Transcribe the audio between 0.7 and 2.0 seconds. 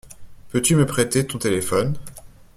me prêter ton téléphone?